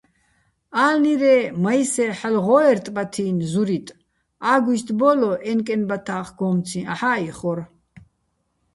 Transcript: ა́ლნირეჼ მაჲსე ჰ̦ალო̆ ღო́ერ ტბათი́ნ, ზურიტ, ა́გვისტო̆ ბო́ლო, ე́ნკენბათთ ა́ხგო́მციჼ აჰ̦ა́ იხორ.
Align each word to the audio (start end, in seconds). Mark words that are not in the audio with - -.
ა́ლნირეჼ 0.85 1.35
მაჲსე 1.63 2.05
ჰ̦ალო̆ 2.19 2.43
ღო́ერ 2.45 2.77
ტბათი́ნ, 2.85 3.37
ზურიტ, 3.51 3.87
ა́გვისტო̆ 4.53 4.95
ბო́ლო, 4.99 5.31
ე́ნკენბათთ 5.49 6.07
ა́ხგო́მციჼ 6.17 6.79
აჰ̦ა́ 6.93 7.17
იხორ. 7.29 7.59